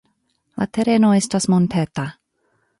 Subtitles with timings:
[0.61, 2.09] La tereno estas monteta.